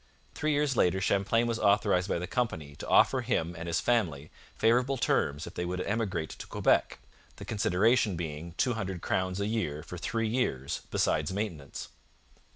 Three 0.33 0.51
years 0.53 0.75
later 0.75 0.99
Champlain 0.99 1.45
was 1.45 1.59
authorized 1.59 2.09
by 2.09 2.17
the 2.17 2.25
company 2.25 2.75
to 2.77 2.87
offer 2.87 3.21
him 3.21 3.53
and 3.55 3.67
his 3.67 3.79
family 3.79 4.31
favourable 4.55 4.97
terms 4.97 5.45
if 5.45 5.53
they 5.53 5.63
would 5.63 5.79
emigrate 5.81 6.31
to 6.31 6.47
Quebec, 6.47 6.97
the 7.35 7.45
consideration 7.45 8.15
being 8.15 8.53
two 8.57 8.73
hundred 8.73 9.03
crowns 9.03 9.39
a 9.39 9.45
year 9.45 9.83
for 9.83 9.99
three 9.99 10.27
years, 10.27 10.81
besides 10.89 11.31
maintenance. 11.31 11.89